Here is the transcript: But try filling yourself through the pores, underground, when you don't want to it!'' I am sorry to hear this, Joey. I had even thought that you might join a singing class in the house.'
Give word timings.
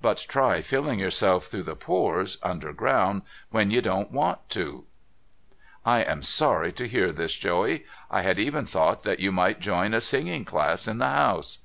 But 0.00 0.24
try 0.28 0.60
filling 0.62 1.00
yourself 1.00 1.46
through 1.46 1.64
the 1.64 1.74
pores, 1.74 2.38
underground, 2.44 3.22
when 3.50 3.72
you 3.72 3.82
don't 3.82 4.12
want 4.12 4.48
to 4.50 4.84
it!'' 5.50 5.56
I 5.84 5.98
am 6.02 6.22
sorry 6.22 6.70
to 6.70 6.86
hear 6.86 7.10
this, 7.10 7.34
Joey. 7.34 7.84
I 8.08 8.22
had 8.22 8.38
even 8.38 8.66
thought 8.66 9.02
that 9.02 9.18
you 9.18 9.32
might 9.32 9.58
join 9.58 9.92
a 9.92 10.00
singing 10.00 10.44
class 10.44 10.86
in 10.86 10.98
the 10.98 11.08
house.' 11.10 11.58